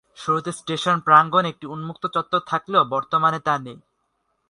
শুরুতে 0.17 0.51
স্টেশন 0.51 0.97
প্রাঙ্গনে 0.99 1.47
একটি 1.49 1.65
উন্মুক্ত 1.67 2.03
চত্বর 2.05 2.41
থাকলেও 2.45 2.83
বর্তমানে 2.85 3.39
তা 3.39 3.53
নেই। 3.57 3.77